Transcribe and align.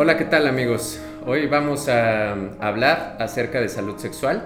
Hola, 0.00 0.16
¿qué 0.16 0.26
tal 0.26 0.46
amigos? 0.46 1.00
Hoy 1.26 1.48
vamos 1.48 1.88
a 1.88 2.30
hablar 2.60 3.16
acerca 3.18 3.60
de 3.60 3.68
salud 3.68 3.98
sexual. 3.98 4.44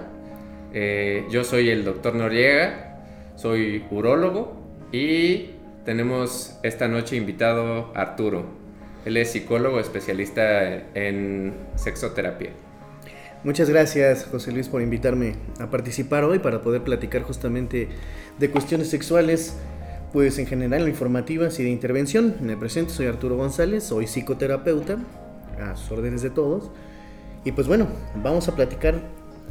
Eh, 0.73 1.27
yo 1.29 1.43
soy 1.43 1.69
el 1.69 1.85
doctor 1.85 2.15
Noriega, 2.15 3.03
soy 3.35 3.85
urólogo 3.91 4.59
y 4.91 5.51
tenemos 5.85 6.57
esta 6.63 6.87
noche 6.87 7.17
invitado 7.17 7.91
Arturo. 7.93 8.47
Él 9.05 9.15
es 9.15 9.33
psicólogo 9.33 9.79
especialista 9.79 10.73
en 10.95 11.53
sexoterapia. 11.75 12.49
Muchas 13.43 13.69
gracias 13.69 14.25
José 14.25 14.53
Luis 14.53 14.69
por 14.69 14.81
invitarme 14.81 15.35
a 15.59 15.69
participar 15.69 16.23
hoy 16.23 16.39
para 16.39 16.63
poder 16.63 16.81
platicar 16.81 17.21
justamente 17.21 17.89
de 18.39 18.49
cuestiones 18.49 18.89
sexuales 18.89 19.55
pues 20.13 20.39
en 20.39 20.47
general 20.47 20.89
informativas 20.89 21.59
y 21.59 21.63
de 21.63 21.69
intervención. 21.69 22.37
Me 22.41 22.57
presento, 22.57 22.91
soy 22.91 23.05
Arturo 23.05 23.37
González, 23.37 23.83
soy 23.83 24.07
psicoterapeuta, 24.07 24.97
a 25.71 25.75
sus 25.75 25.91
órdenes 25.91 26.21
de 26.21 26.29
todos. 26.29 26.69
Y 27.43 27.51
pues 27.51 27.67
bueno, 27.67 27.87
vamos 28.15 28.47
a 28.47 28.55
platicar 28.55 28.95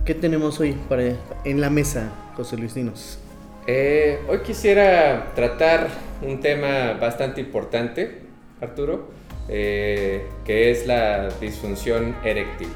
qué 0.04 0.14
tenemos 0.14 0.60
hoy 0.60 0.72
para, 0.88 1.16
en 1.44 1.60
la 1.60 1.70
mesa, 1.70 2.10
José 2.36 2.56
Luis 2.56 2.74
Dinos. 2.74 3.18
Eh, 3.66 4.20
hoy 4.28 4.40
quisiera 4.40 5.32
tratar 5.34 5.88
un 6.22 6.40
tema 6.40 6.94
bastante 6.94 7.40
importante, 7.40 8.20
Arturo, 8.60 9.10
eh, 9.48 10.26
que 10.44 10.70
es 10.70 10.86
la 10.86 11.28
disfunción 11.40 12.16
eréctil. 12.24 12.68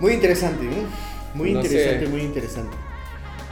Muy 0.00 0.12
interesante, 0.12 0.64
¿eh? 0.64 0.84
Muy 1.34 1.50
interesante, 1.50 2.06
muy 2.06 2.20
interesante. 2.22 2.76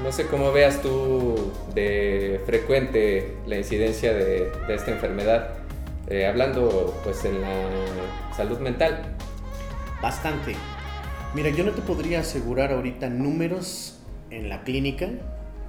No 0.03 0.11
sé 0.11 0.27
cómo 0.27 0.53
veas 0.53 0.83
tú 0.83 1.53
de 1.75 2.41
frecuente 2.47 3.35
la 3.47 3.59
incidencia 3.59 4.13
de, 4.13 4.51
esta 4.69 4.91
enfermedad, 4.91 5.51
eh, 6.09 6.27
hablando 6.27 7.01
pues 7.05 7.25
en 7.25 7.41
la 7.41 7.69
salud 8.37 8.59
mental. 8.59 9.03
Bastante. 10.01 10.55
Mira, 11.35 11.51
yo 11.51 11.65
no 11.65 11.73
te 11.73 11.81
podría 11.83 12.21
asegurar 12.21 12.73
ahorita 12.73 13.09
números 13.09 13.99
en 14.31 14.49
la 14.49 14.65
clínica 14.65 15.09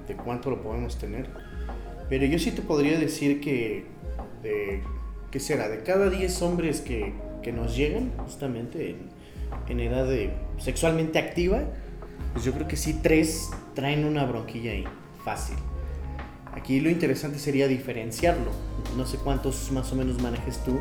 de 0.06 0.16
cuánto 0.16 0.50
lo 0.50 0.62
podemos 0.62 0.98
tener, 0.98 1.28
pero 2.08 2.26
yo 2.26 2.38
sí 2.38 2.50
te 2.50 2.60
podría 2.60 2.98
decir 2.98 3.40
que 3.40 3.86
de, 4.42 4.82
¿qué 5.30 5.40
será? 5.40 5.68
De 5.68 5.82
cada 5.82 6.10
10 6.10 6.42
hombres 6.42 6.80
que, 6.80 7.14
que, 7.42 7.52
nos 7.52 7.76
llegan 7.76 8.12
justamente 8.18 8.90
en, 8.90 9.08
en 9.68 9.80
edad 9.80 10.06
de 10.06 10.30
sexualmente 10.58 11.18
activa, 11.18 11.62
pues 12.32 12.44
yo 12.44 12.52
creo 12.52 12.68
que 12.68 12.76
sí, 12.76 13.00
tres 13.02 13.50
traen 13.74 14.04
una 14.04 14.26
bronquilla 14.26 14.72
ahí, 14.72 14.84
fácil. 15.24 15.56
Aquí 16.56 16.80
lo 16.80 16.88
interesante 16.88 17.38
sería 17.40 17.66
diferenciarlo. 17.66 18.52
No 18.96 19.06
sé 19.06 19.18
cuántos 19.18 19.72
más 19.72 19.92
o 19.92 19.96
menos 19.96 20.22
manejes 20.22 20.62
tú 20.64 20.78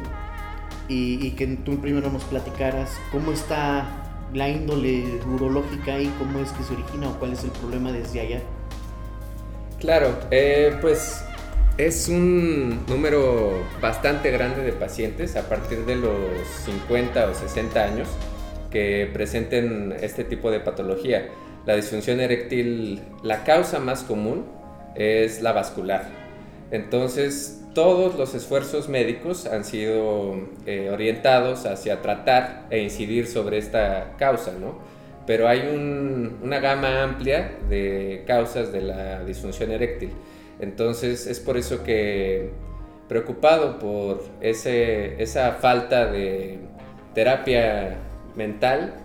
y, 0.88 1.32
que 1.32 1.48
tú 1.48 1.80
primero 1.80 2.12
nos 2.12 2.24
platicaras 2.26 3.00
cómo 3.12 3.32
está 3.32 4.30
la 4.34 4.50
índole 4.50 5.04
urológica 5.34 6.00
y 6.00 6.08
cómo 6.20 6.40
es 6.40 6.52
que 6.52 6.64
se 6.64 6.74
origina 6.74 7.10
o 7.10 7.20
cuál 7.20 7.34
es 7.34 7.44
el 7.44 7.50
problema 7.52 7.92
desde 7.92 8.22
allá. 8.22 8.42
Claro, 9.80 10.16
eh, 10.30 10.78
pues 10.80 11.24
es 11.78 12.08
un 12.08 12.86
número 12.88 13.64
bastante 13.82 14.30
grande 14.30 14.62
de 14.62 14.74
pacientes 14.74 15.36
a 15.36 15.50
partir 15.50 15.86
de 15.86 15.96
los 15.96 16.48
50 16.66 17.30
o 17.30 17.34
60 17.34 17.84
años 17.84 18.08
que 18.70 19.10
presenten 19.12 19.96
este 20.02 20.24
tipo 20.24 20.52
de 20.52 20.60
patología. 20.60 21.30
La 21.66 21.76
disfunción 21.76 22.20
eréctil, 22.20 23.02
la 23.24 23.44
causa 23.44 23.80
más 23.80 24.04
común 24.04 24.46
es 24.96 25.42
la 25.42 25.52
vascular. 25.52 26.08
Entonces, 26.72 27.64
todos 27.74 28.16
los 28.16 28.36
esfuerzos 28.36 28.90
médicos 28.90 29.46
han 29.46 29.64
sido 29.64 30.36
eh, 30.66 30.90
orientados 30.92 31.66
hacia 31.66 32.02
tratar 32.02 32.66
e 32.70 32.80
incidir 32.80 33.28
sobre 33.28 33.58
esta 33.58 34.16
causa, 34.18 34.54
¿no? 34.60 34.78
Pero 35.26 35.48
hay 35.48 35.62
una 36.42 36.60
gama 36.60 37.04
amplia 37.04 37.58
de 37.70 38.24
causas 38.28 38.72
de 38.72 38.82
la 38.82 39.24
disfunción 39.24 39.72
eréctil. 39.72 40.12
Entonces, 40.60 41.28
es 41.28 41.40
por 41.40 41.58
eso 41.58 41.84
que, 41.84 42.50
preocupado 43.08 43.80
por 43.80 44.24
ese, 44.42 45.22
esa 45.22 45.54
falta 45.54 46.08
de 46.12 46.60
terapia 47.14 47.98
mental, 48.36 48.96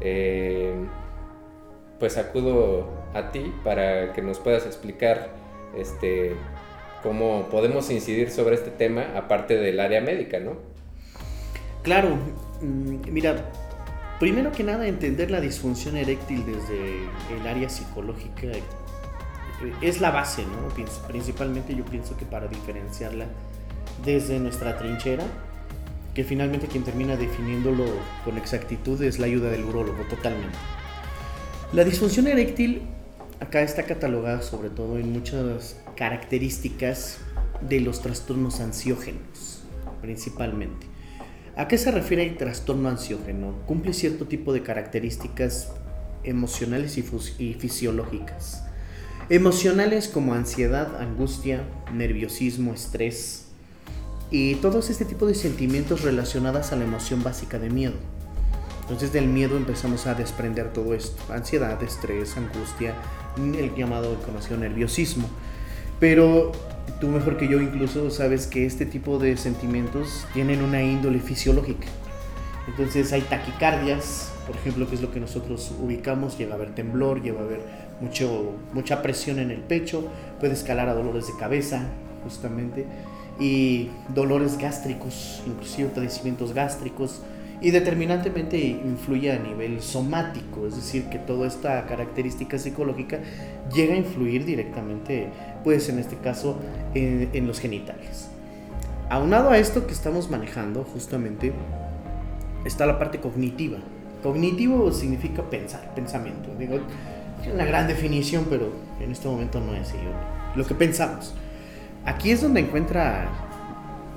eh, 0.00 0.72
pues 1.98 2.18
acudo 2.18 3.03
a 3.14 3.30
ti 3.30 3.52
para 3.62 4.12
que 4.12 4.22
nos 4.22 4.38
puedas 4.38 4.66
explicar 4.66 5.30
este, 5.76 6.34
cómo 7.02 7.48
podemos 7.50 7.90
incidir 7.90 8.30
sobre 8.30 8.56
este 8.56 8.70
tema 8.70 9.06
aparte 9.16 9.56
del 9.56 9.80
área 9.80 10.00
médica, 10.00 10.40
¿no? 10.40 10.56
Claro, 11.82 12.16
mm, 12.60 13.10
mira, 13.10 13.50
primero 14.18 14.52
que 14.52 14.64
nada 14.64 14.86
entender 14.86 15.30
la 15.30 15.40
disfunción 15.40 15.96
eréctil 15.96 16.44
desde 16.46 17.04
el 17.38 17.46
área 17.46 17.68
psicológica 17.68 18.46
eh, 18.46 18.62
es 19.82 20.00
la 20.00 20.10
base, 20.10 20.42
¿no? 20.42 20.68
Principalmente 21.06 21.74
yo 21.74 21.84
pienso 21.84 22.16
que 22.16 22.24
para 22.24 22.48
diferenciarla 22.48 23.26
desde 24.04 24.38
nuestra 24.40 24.78
trinchera, 24.78 25.24
que 26.14 26.24
finalmente 26.24 26.68
quien 26.68 26.84
termina 26.84 27.16
definiéndolo 27.16 27.84
con 28.24 28.38
exactitud 28.38 29.02
es 29.02 29.18
la 29.18 29.26
ayuda 29.26 29.50
del 29.50 29.64
urólogo 29.64 30.02
totalmente. 30.04 30.56
La 31.72 31.84
disfunción 31.84 32.28
eréctil 32.28 32.82
acá 33.44 33.62
está 33.62 33.84
catalogada 33.84 34.42
sobre 34.42 34.70
todo 34.70 34.98
en 34.98 35.12
muchas 35.12 35.76
características 35.96 37.18
de 37.60 37.80
los 37.80 38.00
trastornos 38.00 38.60
ansiógenos, 38.60 39.62
principalmente. 40.00 40.86
¿A 41.56 41.68
qué 41.68 41.78
se 41.78 41.90
refiere 41.90 42.24
el 42.24 42.36
trastorno 42.36 42.88
ansiógeno? 42.88 43.54
Cumple 43.66 43.92
cierto 43.92 44.26
tipo 44.26 44.52
de 44.52 44.62
características 44.62 45.72
emocionales 46.24 46.96
y, 46.98 47.54
fisiológicas. 47.54 48.64
Emocionales 49.28 50.08
como 50.08 50.34
ansiedad, 50.34 51.00
angustia, 51.00 51.64
nerviosismo, 51.92 52.74
estrés 52.74 53.46
y 54.30 54.56
todos 54.56 54.90
este 54.90 55.04
tipo 55.04 55.26
de 55.26 55.34
sentimientos 55.34 56.02
relacionados 56.02 56.72
a 56.72 56.76
la 56.76 56.84
emoción 56.84 57.22
básica 57.22 57.58
de 57.58 57.70
miedo. 57.70 57.94
Entonces 58.80 59.12
del 59.12 59.28
miedo 59.28 59.56
empezamos 59.56 60.06
a 60.06 60.14
desprender 60.14 60.72
todo 60.72 60.92
esto, 60.92 61.22
ansiedad, 61.32 61.82
estrés, 61.82 62.36
angustia, 62.36 62.94
el 63.36 63.74
llamado 63.74 64.20
conocido 64.22 64.56
nerviosismo. 64.56 65.28
Pero 66.00 66.52
tú 67.00 67.08
mejor 67.08 67.36
que 67.36 67.48
yo 67.48 67.60
incluso 67.60 68.10
sabes 68.10 68.46
que 68.46 68.66
este 68.66 68.86
tipo 68.86 69.18
de 69.18 69.36
sentimientos 69.36 70.26
tienen 70.32 70.62
una 70.62 70.82
índole 70.82 71.20
fisiológica. 71.20 71.86
Entonces 72.68 73.12
hay 73.12 73.22
taquicardias, 73.22 74.32
por 74.46 74.56
ejemplo, 74.56 74.88
que 74.88 74.94
es 74.94 75.02
lo 75.02 75.10
que 75.10 75.20
nosotros 75.20 75.72
ubicamos, 75.80 76.38
llega 76.38 76.52
a 76.52 76.56
haber 76.56 76.74
temblor, 76.74 77.22
llega 77.22 77.40
a 77.40 77.44
haber 77.44 77.60
mucho, 78.00 78.52
mucha 78.72 79.02
presión 79.02 79.38
en 79.38 79.50
el 79.50 79.60
pecho, 79.60 80.08
puede 80.40 80.54
escalar 80.54 80.88
a 80.88 80.94
dolores 80.94 81.26
de 81.26 81.34
cabeza, 81.38 81.88
justamente, 82.22 82.86
y 83.38 83.90
dolores 84.14 84.58
gástricos, 84.58 85.42
inclusive 85.46 85.90
padecimientos 85.90 86.54
gástricos, 86.54 87.22
y 87.64 87.70
determinantemente 87.70 88.58
influye 88.58 89.32
a 89.32 89.38
nivel 89.38 89.80
somático, 89.80 90.66
es 90.66 90.76
decir, 90.76 91.08
que 91.08 91.18
toda 91.18 91.48
esta 91.48 91.86
característica 91.86 92.58
psicológica 92.58 93.20
llega 93.74 93.94
a 93.94 93.96
influir 93.96 94.44
directamente, 94.44 95.30
pues 95.64 95.88
en 95.88 95.98
este 95.98 96.18
caso, 96.18 96.58
en, 96.92 97.46
los 97.46 97.60
genitales. 97.60 98.28
Aunado 99.08 99.48
a 99.48 99.56
esto 99.56 99.86
que 99.86 99.94
estamos 99.94 100.28
manejando, 100.28 100.84
justamente, 100.84 101.54
está 102.66 102.84
la 102.84 102.98
parte 102.98 103.18
cognitiva. 103.18 103.78
Cognitivo 104.22 104.92
significa 104.92 105.42
pensar, 105.48 105.94
pensamiento. 105.94 106.50
Digo, 106.58 106.80
una 107.50 107.64
gran 107.64 107.88
definición, 107.88 108.44
pero 108.50 108.68
en 109.00 109.10
este 109.10 109.26
momento 109.26 109.60
no 109.60 109.74
es 109.74 109.90
ello. 109.92 110.10
Lo 110.54 110.66
que 110.66 110.74
pensamos. 110.74 111.34
Aquí 112.04 112.30
es 112.30 112.42
donde 112.42 112.60
encuentra 112.60 113.26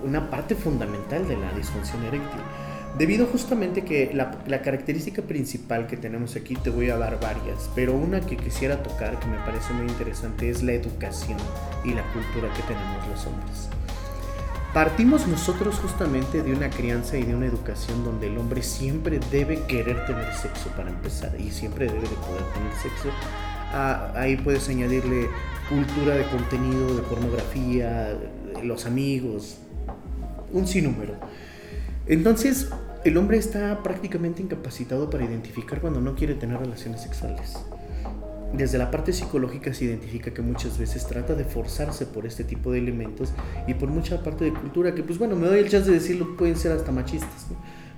una 0.05 0.29
parte 0.29 0.53
fundamental 0.53 1.25
de 1.29 1.37
la 1.37 1.53
disfunción 1.53 2.03
eréctil 2.03 2.41
Debido 2.97 3.27
justamente 3.27 3.83
que 3.83 4.11
la, 4.13 4.61
característica 4.61 5.21
principal 5.21 5.85
que 5.85 5.97
tenemos 5.97 6.35
aquí, 6.35 6.55
te 6.55 6.71
voy 6.71 6.89
a 6.89 6.97
dar 6.97 7.19
varias, 7.19 7.69
pero 7.75 7.93
una 7.93 8.21
que 8.21 8.37
quisiera 8.37 8.81
tocar 8.81 9.19
que 9.19 9.27
me 9.27 9.37
parece 9.37 9.71
muy 9.73 9.85
interesante 9.85 10.49
es 10.49 10.63
la 10.63 10.73
educación 10.73 11.37
y 11.85 11.93
la 11.93 12.01
cultura 12.11 12.51
que 12.55 12.63
tenemos 12.63 13.07
los 13.07 13.27
hombres. 13.27 13.69
Partimos 14.73 15.27
nosotros 15.27 15.75
justamente 15.75 16.41
de 16.41 16.51
una 16.51 16.71
crianza 16.71 17.17
y 17.17 17.23
de 17.23 17.35
una 17.35 17.45
educación 17.45 18.03
donde 18.03 18.27
el 18.27 18.37
hombre 18.37 18.63
siempre 18.63 19.19
debe 19.31 19.61
querer 19.67 20.05
tener 20.07 20.33
sexo 20.33 20.69
para 20.75 20.89
empezar 20.89 21.39
y 21.39 21.51
siempre 21.51 21.85
debe 21.85 22.01
de 22.01 22.15
poder 22.15 22.43
tener 22.53 22.73
sexo. 22.81 23.09
Ah, 23.73 24.11
ahí 24.15 24.37
puedes 24.37 24.69
añadirle 24.69 25.29
cultura 25.69 26.15
de 26.15 26.25
contenido, 26.25 26.95
de 26.95 27.03
pornografía, 27.03 28.17
los 28.63 28.87
amigos, 28.87 29.57
un 30.51 30.65
sinnúmero. 30.65 31.13
Entonces, 32.07 32.69
el 33.03 33.17
hombre 33.17 33.37
está 33.37 33.83
prácticamente 33.83 34.41
incapacitado 34.41 35.09
para 35.09 35.23
identificar 35.23 35.79
cuando 35.79 36.01
no 36.01 36.15
quiere 36.15 36.35
tener 36.35 36.59
relaciones 36.59 37.01
sexuales. 37.01 37.57
desde 38.53 38.77
la 38.77 38.89
parte 38.89 39.11
psicológica 39.11 39.73
se 39.73 39.83
identifica 39.83 40.33
que 40.33 40.41
muchas 40.41 40.77
veces 40.77 41.05
trata 41.05 41.35
de 41.35 41.43
forzarse 41.43 42.05
por 42.05 42.25
este 42.25 42.45
tipo 42.45 42.71
de 42.71 42.79
elementos 42.79 43.33
y 43.67 43.73
por 43.73 43.89
mucha 43.89 44.23
parte 44.23 44.45
de 44.45 44.53
cultura 44.53 44.95
que, 44.95 45.03
pues 45.03 45.19
bueno, 45.19 45.35
me 45.35 45.47
doy 45.47 45.59
el 45.59 45.69
chance 45.69 45.91
de 45.91 45.99
decirlo, 45.99 46.37
pueden 46.37 46.55
ser 46.55 46.71
hasta 46.71 46.93
machistas, 46.93 47.47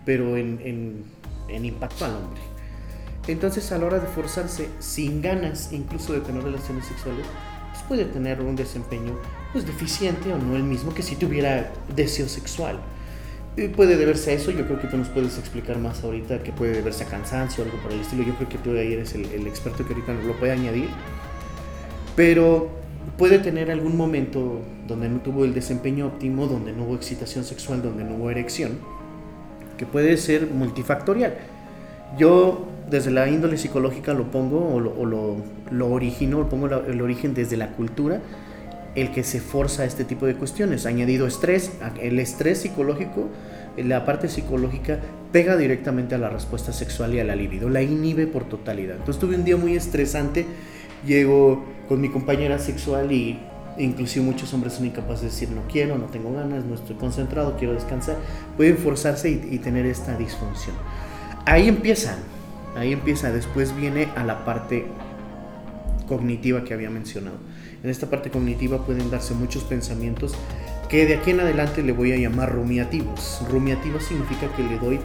pero 0.05 0.37
en, 0.37 1.05
en, 1.47 1.65
impacto 1.65 2.05
al 2.05 2.15
hombre. 2.15 2.41
Entonces, 3.27 3.71
a 3.71 3.77
la 3.77 3.85
hora 3.85 3.99
de 3.99 4.07
forzarse 4.07 4.69
sin 4.79 5.21
ganas 5.21 5.71
incluso 5.71 6.13
de 6.13 6.21
tener 6.21 6.43
relaciones 6.43 6.85
sexuales, 6.85 7.27
pues 7.71 7.83
puede 7.83 8.05
tener 8.05 8.41
un 8.41 8.55
desempeño 8.55 9.19
pues 9.51 9.67
deficiente 9.67 10.33
o 10.33 10.37
no 10.39 10.55
el 10.55 10.63
mismo 10.63 10.95
que 10.95 11.03
si 11.03 11.15
tuviera 11.15 11.71
deseo 11.95 12.27
sexual. 12.27 12.79
Puede 13.67 13.97
deberse 13.97 14.31
a 14.31 14.33
eso, 14.33 14.51
yo 14.51 14.65
creo 14.65 14.79
que 14.79 14.87
tú 14.87 14.97
nos 14.97 15.09
puedes 15.09 15.37
explicar 15.37 15.77
más 15.77 16.03
ahorita, 16.03 16.41
que 16.41 16.51
puede 16.51 16.73
deberse 16.73 17.03
a 17.03 17.07
cansancio 17.07 17.63
o 17.63 17.67
algo 17.67 17.81
por 17.81 17.91
el 17.91 17.99
estilo, 17.99 18.23
yo 18.23 18.33
creo 18.35 18.47
que 18.47 18.57
tú 18.57 18.71
ahí 18.71 18.93
eres 18.93 19.13
el, 19.15 19.45
experto 19.47 19.85
que 19.85 19.93
ahorita 19.93 20.13
lo 20.13 20.33
puede 20.33 20.53
añadir. 20.53 20.89
Pero 22.15 22.69
puede 23.17 23.39
tener 23.39 23.71
algún 23.71 23.97
momento 23.97 24.61
donde 24.87 25.09
no 25.09 25.19
tuvo 25.19 25.45
el 25.45 25.53
desempeño 25.53 26.07
óptimo, 26.07 26.47
donde 26.47 26.71
no 26.71 26.83
hubo 26.83 26.95
excitación 26.95 27.43
sexual, 27.43 27.81
donde 27.81 28.03
no 28.03 28.15
hubo 28.15 28.29
erección, 28.29 28.77
que 29.77 29.85
puede 29.85 30.17
ser 30.17 30.47
multifactorial. 30.47 31.35
Yo 32.17 32.67
desde 32.89 33.11
la 33.11 33.27
índole 33.29 33.57
psicológica 33.57 34.13
lo 34.13 34.31
pongo 34.31 34.73
o 34.73 34.79
lo 35.05 35.91
origino, 35.91 36.39
lo 36.39 36.49
pongo 36.49 36.67
el 36.67 37.01
origen 37.01 37.33
desde 37.33 37.57
la 37.57 37.71
cultura, 37.73 38.21
el 38.95 39.11
que 39.11 39.23
se 39.23 39.39
forza 39.39 39.85
este 39.85 40.03
tipo 40.03 40.25
de 40.25 40.35
cuestiones. 40.35 40.85
Añadido 40.85 41.27
estrés, 41.27 41.71
el 42.01 42.19
estrés 42.19 42.59
psicológico, 42.59 43.29
la 43.77 44.05
parte 44.05 44.27
psicológica 44.27 44.99
pega 45.31 45.57
directamente 45.57 46.15
a 46.15 46.17
la 46.17 46.29
respuesta 46.29 46.73
sexual 46.73 47.13
y 47.13 47.19
a 47.19 47.23
la 47.23 47.35
libido, 47.35 47.69
la 47.69 47.81
inhibe 47.81 48.27
por 48.27 48.45
totalidad. 48.45 48.97
Entonces 48.97 49.19
tuve 49.19 49.35
un 49.35 49.43
día 49.43 49.57
muy 49.57 49.75
estresante, 49.75 50.45
llego 51.05 51.63
con 51.87 52.01
mi 52.01 52.09
compañera 52.09 52.59
sexual 52.59 53.11
y 53.11 53.39
inclusive 53.77 54.25
muchos 54.25 54.53
hombres 54.53 54.73
son 54.73 54.85
incapaces 54.85 55.21
de 55.21 55.27
decir 55.29 55.49
no 55.49 55.61
quiero, 55.71 55.97
no 55.97 56.05
tengo 56.05 56.33
ganas, 56.33 56.65
no 56.65 56.75
estoy 56.75 56.95
concentrado, 56.95 57.55
quiero 57.57 57.73
descansar, 57.73 58.17
pueden 58.57 58.77
forzarse 58.77 59.29
y, 59.29 59.47
y 59.51 59.59
tener 59.59 59.85
esta 59.85 60.17
disfunción. 60.17 60.75
Ahí 61.45 61.67
empiezan 61.67 62.17
Ahí 62.75 62.93
empieza, 62.93 63.31
después 63.31 63.75
viene 63.75 64.07
a 64.15 64.23
la 64.23 64.45
parte 64.45 64.85
cognitiva 66.07 66.63
que 66.63 66.73
había 66.73 66.89
mencionado. 66.89 67.37
En 67.83 67.89
esta 67.89 68.09
parte 68.09 68.29
cognitiva 68.29 68.85
pueden 68.85 69.09
darse 69.09 69.33
muchos 69.33 69.63
pensamientos 69.63 70.33
que 70.89 71.05
de 71.05 71.15
aquí 71.15 71.31
en 71.31 71.39
adelante 71.39 71.83
le 71.83 71.91
voy 71.91 72.11
a 72.11 72.17
llamar 72.17 72.53
rumiativos. 72.53 73.41
Rumiativos 73.49 74.03
significa 74.03 74.47
que 74.55 74.63
le 74.63 74.77
doy 74.79 74.99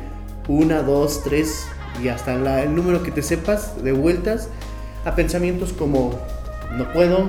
una, 0.49 0.83
dos, 0.83 1.23
tres 1.23 1.67
y 2.03 2.09
hasta 2.09 2.35
el 2.63 2.75
número 2.75 3.03
que 3.03 3.11
te 3.11 3.23
sepas 3.23 3.83
de 3.83 3.93
vueltas 3.93 4.49
a 5.05 5.15
pensamientos 5.15 5.73
como 5.73 6.19
no 6.77 6.93
puedo, 6.93 7.27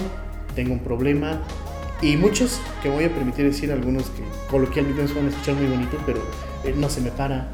tengo 0.56 0.74
un 0.74 0.80
problema 0.80 1.42
y 2.01 2.18
muchos 2.18 2.59
que 2.81 2.89
voy 2.89 3.03
a 3.03 3.13
permitir 3.13 3.45
decir 3.45 3.71
algunos 3.71 4.09
que 4.09 4.24
coloquialmente 4.50 5.07
se 5.07 5.13
van 5.13 5.25
a 5.25 5.30
escuchar 5.30 5.56
muy 5.56 5.68
bonitos, 5.68 6.00
pero 6.06 6.19
eh, 6.63 6.74
no 6.75 6.89
se 6.89 7.01
me 7.01 7.12
para, 7.12 7.47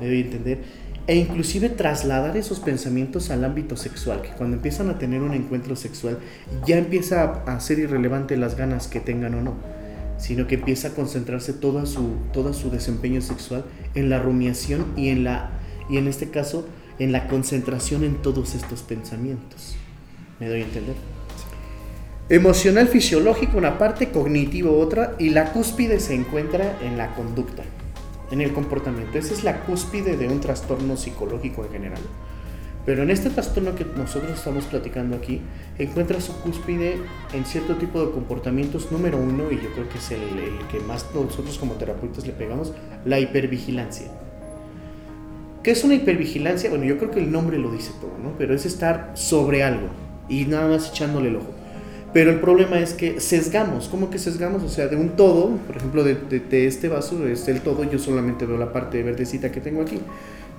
debe 0.00 0.20
entender 0.20 0.58
e 1.06 1.16
inclusive 1.16 1.68
trasladar 1.68 2.36
esos 2.36 2.60
pensamientos 2.60 3.30
al 3.30 3.44
ámbito 3.44 3.76
sexual, 3.76 4.22
que 4.22 4.30
cuando 4.30 4.56
empiezan 4.56 4.88
a 4.88 4.98
tener 4.98 5.22
un 5.22 5.34
encuentro 5.34 5.74
sexual 5.74 6.18
ya 6.64 6.78
empieza 6.78 7.42
a 7.44 7.60
ser 7.60 7.80
irrelevante 7.80 8.36
las 8.36 8.56
ganas 8.56 8.86
que 8.86 9.00
tengan 9.00 9.34
o 9.34 9.42
no, 9.42 9.54
sino 10.18 10.46
que 10.46 10.54
empieza 10.54 10.88
a 10.88 10.90
concentrarse 10.92 11.52
todo 11.52 11.84
su, 11.86 12.16
todo 12.32 12.52
su 12.52 12.70
desempeño 12.70 13.20
sexual 13.20 13.64
en 13.94 14.10
la 14.10 14.20
rumiación 14.20 14.86
y 14.96 15.08
en, 15.08 15.24
la, 15.24 15.50
y 15.90 15.96
en 15.96 16.06
este 16.06 16.30
caso 16.30 16.66
en 16.98 17.10
la 17.10 17.26
concentración 17.26 18.04
en 18.04 18.22
todos 18.22 18.54
estos 18.54 18.82
pensamientos. 18.82 19.74
¿Me 20.38 20.48
doy 20.48 20.60
a 20.62 20.64
entender? 20.64 20.94
Emocional 22.28 22.86
fisiológico 22.86 23.58
una 23.58 23.76
parte, 23.76 24.10
cognitivo 24.10 24.78
otra, 24.78 25.16
y 25.18 25.30
la 25.30 25.52
cúspide 25.52 25.98
se 25.98 26.14
encuentra 26.14 26.78
en 26.80 26.96
la 26.96 27.14
conducta 27.14 27.64
en 28.32 28.40
el 28.40 28.52
comportamiento. 28.52 29.18
Esa 29.18 29.34
es 29.34 29.44
la 29.44 29.60
cúspide 29.60 30.16
de 30.16 30.26
un 30.26 30.40
trastorno 30.40 30.96
psicológico 30.96 31.64
en 31.66 31.70
general. 31.70 32.00
Pero 32.84 33.04
en 33.04 33.10
este 33.10 33.30
trastorno 33.30 33.76
que 33.76 33.84
nosotros 33.84 34.32
estamos 34.32 34.64
platicando 34.64 35.16
aquí, 35.16 35.40
encuentra 35.78 36.20
su 36.20 36.32
cúspide 36.40 36.96
en 37.32 37.44
cierto 37.44 37.76
tipo 37.76 38.04
de 38.04 38.10
comportamientos. 38.10 38.90
Número 38.90 39.18
uno, 39.18 39.52
y 39.52 39.56
yo 39.56 39.70
creo 39.74 39.88
que 39.88 39.98
es 39.98 40.10
el, 40.10 40.20
que 40.70 40.80
más 40.80 41.06
nosotros 41.14 41.58
como 41.58 41.74
terapeutas 41.74 42.26
le 42.26 42.32
pegamos, 42.32 42.72
la 43.04 43.20
hipervigilancia. 43.20 44.08
¿Qué 45.62 45.70
es 45.70 45.84
una 45.84 45.94
hipervigilancia? 45.94 46.70
Bueno, 46.70 46.86
yo 46.86 46.98
creo 46.98 47.12
que 47.12 47.20
el 47.20 47.30
nombre 47.30 47.58
lo 47.58 47.70
dice 47.70 47.92
todo, 48.00 48.18
¿no? 48.20 48.36
Pero 48.36 48.54
es 48.54 48.66
estar 48.66 49.12
sobre 49.14 49.62
algo 49.62 49.88
y 50.28 50.46
nada 50.46 50.68
más 50.68 50.90
echándole 50.90 51.28
el 51.28 51.36
ojo. 51.36 51.61
Pero 52.12 52.30
el 52.30 52.40
problema 52.40 52.78
es 52.78 52.92
que 52.92 53.20
sesgamos. 53.20 53.88
¿Cómo 53.88 54.10
que 54.10 54.18
sesgamos? 54.18 54.62
O 54.62 54.68
sea, 54.68 54.88
de 54.88 54.96
un 54.96 55.10
todo, 55.10 55.56
por 55.66 55.76
ejemplo, 55.76 56.04
de, 56.04 56.14
de, 56.14 56.66
este 56.66 56.88
vaso, 56.88 57.26
es 57.26 57.48
el 57.48 57.62
todo, 57.62 57.84
yo 57.84 57.98
solamente 57.98 58.44
veo 58.44 58.58
la 58.58 58.72
parte 58.72 59.02
verdecita 59.02 59.50
que 59.50 59.60
tengo 59.60 59.80
aquí. 59.80 59.98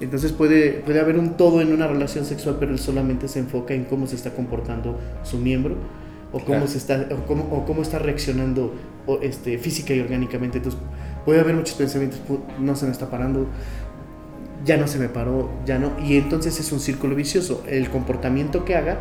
Entonces 0.02 0.32
puede, 0.32 0.72
puede 0.72 1.00
haber 1.00 1.18
un 1.18 1.38
todo 1.38 1.62
en 1.62 1.72
una 1.72 1.88
relación 1.88 2.26
sexual, 2.26 2.58
pero 2.60 2.72
él 2.72 2.80
solamente 2.80 3.28
se 3.28 3.40
enfoca 3.40 3.74
en 3.74 3.86
cómo 3.86 4.08
se 4.08 4.16
está 4.16 4.32
comportando 4.32 5.00
su 5.24 5.38
miembro 5.38 5.76
o 6.32 6.40
cómo, 6.40 6.66
se 6.66 6.80
está, 6.80 7.08
o 7.12 7.28
cómo, 7.28 7.44
o 7.52 7.64
cómo 7.64 7.84
está 7.84 8.00
reaccionando 8.00 8.74
o 9.06 9.20
este, 9.22 9.60
física 9.60 9.94
y 9.94 10.00
orgánicamente. 10.00 10.58
Entonces 10.58 10.82
puede 11.24 11.40
haber 11.40 11.56
muchos 11.56 11.76
pensamientos, 11.76 12.20
no 12.60 12.76
se 12.76 12.86
me 12.88 12.92
está 12.92 13.12
parando, 13.12 13.46
ya 14.66 14.78
no 14.78 14.88
se 14.88 14.98
me 14.98 15.10
paró, 15.10 15.52
ya 15.66 15.78
no. 15.78 15.92
Y 16.04 16.18
entonces 16.18 16.60
es 16.60 16.72
un 16.72 16.80
círculo 16.80 17.16
vicioso. 17.16 17.64
El 17.68 17.90
comportamiento 17.90 18.66
que 18.66 18.76
haga 18.76 18.98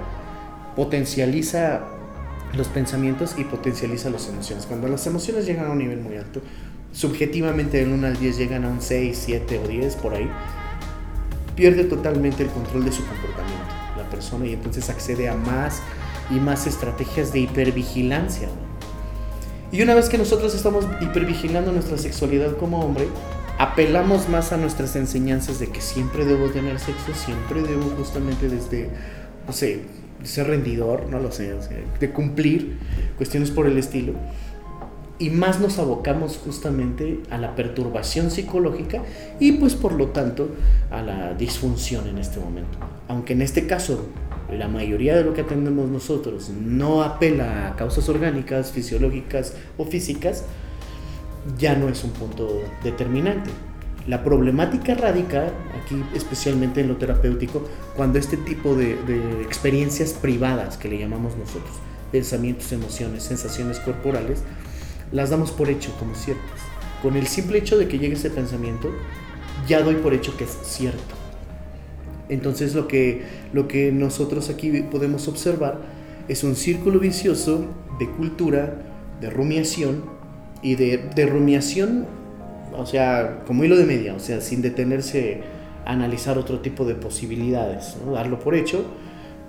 potencializa 0.77 1.81
los 2.53 2.69
pensamientos 2.69 3.35
y 3.39 3.45
potencializa 3.45 4.11
las 4.11 4.29
emociones. 4.29 4.67
Cuando 4.67 4.89
las 4.89 5.07
emociones 5.07 5.47
llegan 5.47 5.67
a 5.67 5.71
un 5.71 5.79
nivel 5.79 6.01
muy 6.01 6.17
alto, 6.17 6.41
subjetivamente 6.93 7.79
del 7.79 7.91
1 7.91 8.07
al 8.07 8.19
10 8.19 8.37
llegan 8.37 8.65
a 8.65 8.69
un 8.69 8.83
6, 8.83 9.23
7 9.25 9.61
o 9.65 9.69
10 9.69 9.97
por 9.97 10.15
ahí, 10.15 10.29
pierde 11.57 11.85
totalmente 11.85 12.43
el 12.43 12.51
control 12.51 12.85
de 12.85 12.93
su 12.93 13.07
comportamiento 13.07 13.83
la 13.97 14.09
persona 14.09 14.47
y 14.47 14.55
entonces 14.55 14.89
accede 14.91 15.29
a 15.29 15.35
más 15.35 15.83
y 16.31 16.35
más 16.35 16.67
estrategias 16.67 17.33
de 17.33 17.41
hipervigilancia. 17.41 18.49
Y 19.71 19.83
una 19.83 19.95
vez 19.95 20.09
que 20.09 20.19
nosotros 20.19 20.55
estamos 20.55 20.87
hipervigilando 21.01 21.73
nuestra 21.73 21.97
sexualidad 21.97 22.57
como 22.57 22.81
hombre, 22.81 23.09
apelamos 23.59 24.29
más 24.29 24.53
a 24.53 24.57
nuestras 24.57 24.97
enseñanzas 24.97 25.59
de 25.59 25.69
que 25.69 25.81
siempre 25.81 26.25
debo 26.25 26.51
tener 26.51 26.79
sexo, 26.79 27.15
siempre 27.15 27.63
debo 27.63 27.85
justamente 27.97 28.49
desde, 28.49 28.91
no 29.47 29.53
sé, 29.53 29.83
ser 30.25 30.49
rendidor, 30.49 31.09
no 31.09 31.19
lo 31.19 31.33
sé, 31.33 31.55
de 32.01 32.11
cumplir 32.11 32.79
cuestiones 33.17 33.51
por 33.51 33.67
el 33.67 33.79
estilo. 33.79 34.15
Y 35.19 35.31
más 35.31 35.61
nos 35.61 35.79
abocamos 35.79 36.37
justamente 36.37 37.21
a 37.31 37.39
la 37.39 37.55
perturbación 37.55 38.31
psicológica 38.31 39.03
y 39.39 39.53
pues 39.53 39.75
por 39.75 39.93
lo 39.93 40.09
tanto 40.09 40.49
a 40.91 41.01
la 41.03 41.35
disfunción 41.35 42.09
en 42.09 42.19
este 42.19 42.41
momento. 42.41 42.79
Aunque 43.07 43.35
en 43.35 43.43
este 43.43 43.67
caso 43.67 44.07
la 44.51 44.69
mayoría 44.69 45.17
de 45.17 45.25
lo 45.25 45.33
que 45.33 45.43
atendemos 45.43 45.89
nosotros 45.89 46.51
no 46.51 47.03
apela 47.03 47.69
a 47.69 47.77
causas 47.77 48.09
orgánicas, 48.09 48.73
fisiológicas 48.73 49.55
o 49.79 49.85
físicas, 49.85 50.45
ya 51.59 51.77
no 51.77 51.89
es 51.89 52.03
un 52.05 52.11
punto 52.11 52.61
determinante. 52.83 53.51
La 54.07 54.25
problemática 54.25 54.95
radica 54.95 55.53
aquí 55.81 56.03
especialmente 56.15 56.81
en 56.81 56.89
lo 56.89 56.97
terapéutico 56.97 57.69
cuando 57.97 58.19
este 58.19 58.37
tipo 58.37 58.75
de, 58.75 58.95
experiencias 59.43 60.13
privadas 60.13 60.77
que 60.77 60.89
le 60.89 60.99
llamamos 60.99 61.37
nosotros, 61.37 61.77
pensamientos, 62.11 62.73
emociones, 62.73 63.23
sensaciones 63.23 63.79
corporales, 63.79 64.43
las 65.13 65.31
damos 65.31 65.53
por 65.53 65.69
hecho 65.69 65.95
como 65.99 66.15
ciertas. 66.17 66.61
Con 67.01 67.17
el 67.17 67.29
simple 67.29 67.59
hecho 67.59 67.79
de 67.79 67.87
que 67.87 67.99
llegue 67.99 68.15
ese 68.15 68.31
pensamiento, 68.31 68.91
ya 69.69 69.83
doy 69.83 69.97
por 69.97 70.15
hecho 70.15 70.37
que 70.37 70.45
es 70.45 70.59
cierto. 70.65 71.15
Entonces 72.29 72.75
lo 72.75 72.89
que, 72.89 73.23
lo 73.53 73.69
que 73.69 73.93
nosotros 73.93 74.51
aquí 74.51 74.71
podemos 74.91 75.29
observar 75.29 75.81
es 76.29 76.43
un 76.43 76.57
círculo 76.57 76.99
vicioso 76.99 77.67
de 78.01 78.09
cultura, 78.09 78.83
de 79.21 79.31
rumiación 79.31 80.05
y 80.63 80.75
de, 80.75 80.99
de 81.15 81.27
rumiación 81.27 82.07
o 82.77 82.87
sea, 82.87 83.43
como 83.47 83.65
hilo 83.65 83.77
de 83.77 83.85
media, 83.85 84.15
o 84.15 84.21
sea, 84.21 84.41
sin 84.41 84.63
detenerse 84.63 85.41
a 85.85 85.93
analizar 85.93 86.39
otro 86.39 86.61
tipo 86.61 86.85
de 86.85 86.95
posibilidades, 86.95 87.97
darlo 88.13 88.39
por 88.39 88.55
hecho 88.55 88.85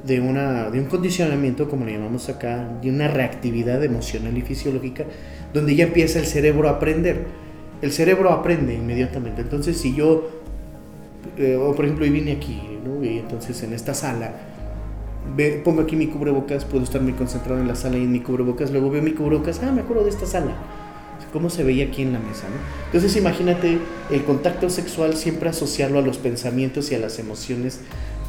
de, 0.05 0.19
una, 0.19 0.69
de 0.69 0.79
un 0.79 0.85
condicionamiento, 0.85 1.69
como 1.69 1.85
le 1.85 1.93
llamamos 1.93 2.29
acá, 2.29 2.67
de 2.81 2.89
una 2.89 3.07
reactividad 3.07 3.83
emocional 3.83 4.37
y 4.37 4.41
fisiológica, 4.41 5.05
donde 5.53 5.75
ya 5.75 5.85
empieza 5.85 6.19
el 6.19 6.25
cerebro 6.25 6.67
a 6.67 6.73
aprender. 6.73 7.25
El 7.81 7.91
cerebro 7.91 8.31
aprende 8.31 8.73
inmediatamente. 8.73 9.41
Entonces, 9.41 9.77
si 9.77 9.95
yo, 9.95 10.29
eh, 11.37 11.55
o 11.55 11.73
por 11.75 11.85
ejemplo, 11.85 12.05
y 12.05 12.09
vine 12.09 12.33
aquí, 12.33 12.61
¿no? 12.83 13.03
entonces 13.03 13.61
en 13.63 13.73
esta 13.73 13.93
sala, 13.93 14.33
pongo 15.63 15.81
aquí 15.81 15.95
mi 15.95 16.07
cubrebocas, 16.07 16.65
puedo 16.65 16.83
estar 16.83 17.01
muy 17.01 17.13
concentrado 17.13 17.61
en 17.61 17.67
la 17.67 17.75
sala 17.75 17.97
y 17.97 18.03
en 18.03 18.11
mi 18.11 18.19
cubrebocas, 18.19 18.71
luego 18.71 18.89
veo 18.89 19.01
mi 19.01 19.11
cubrebocas, 19.11 19.61
ah, 19.63 19.71
me 19.71 19.81
acuerdo 19.81 20.03
de 20.03 20.09
esta 20.09 20.25
sala 20.25 20.53
cómo 21.31 21.49
se 21.49 21.63
veía 21.63 21.85
aquí 21.85 22.01
en 22.01 22.13
la 22.13 22.19
mesa. 22.19 22.47
¿no? 22.49 22.55
Entonces 22.85 23.15
imagínate 23.15 23.79
el 24.11 24.23
contacto 24.23 24.69
sexual 24.69 25.15
siempre 25.15 25.49
asociarlo 25.49 25.99
a 25.99 26.01
los 26.01 26.17
pensamientos 26.17 26.91
y 26.91 26.95
a 26.95 26.99
las 26.99 27.19
emociones 27.19 27.79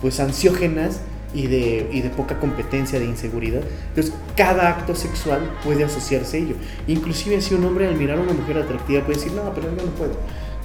pues 0.01 0.21
ansiógenas 0.21 1.01
y 1.35 1.49
de, 1.49 1.89
y 1.93 2.01
de 2.01 2.11
poca 2.11 2.39
competencia, 2.39 2.99
de 2.99 3.07
inseguridad. 3.07 3.63
Entonces, 3.89 4.15
cada 4.37 4.69
acto 4.69 4.95
sexual 4.95 5.51
puede 5.65 5.85
asociarse 5.85 6.37
a 6.37 6.41
ello. 6.41 6.55
Inclusive 6.87 7.41
si 7.41 7.55
un 7.55 7.65
hombre 7.65 7.89
al 7.89 7.97
mirar 7.97 8.19
a 8.19 8.23
una 8.23 8.33
mujer 8.33 8.59
atractiva 8.59 9.03
puede 9.05 9.19
decir, 9.19 9.33
no, 9.33 9.53
pero 9.53 9.75
yo 9.75 9.85
no 9.85 9.91
puedo. 9.93 10.13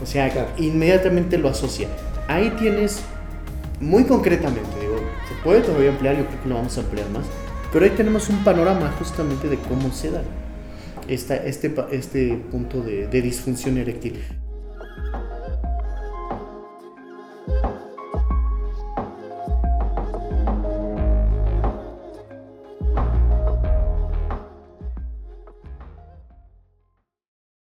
O 0.02 0.06
sea, 0.06 0.54
inmediatamente 0.58 1.38
lo 1.38 1.50
asocia. 1.50 1.88
Ahí 2.28 2.52
tienes, 2.60 3.02
muy 3.82 4.04
concretamente, 4.04 4.70
digo, 4.80 4.98
se 5.28 5.44
puede 5.44 5.62
todavía 5.62 5.90
ampliar, 5.90 6.18
yo 6.18 6.26
creo 6.28 6.44
que 6.44 6.50
lo 6.50 6.56
vamos 6.56 6.78
a 6.78 6.82
ampliar 6.82 7.10
más, 7.10 7.26
pero 7.74 7.86
ahí 7.86 7.92
tenemos 7.92 8.30
un 8.30 8.44
panorama 8.44 8.94
justamente 9.00 9.48
de 9.50 9.58
cómo 9.58 9.92
se 9.92 10.12
da 10.12 10.22
esta, 11.10 11.36
este, 11.36 11.74
este 11.92 12.38
punto 12.52 12.82
de, 12.82 13.08
de 13.08 13.22
disfunción 13.22 13.78
eréctil. 13.78 14.20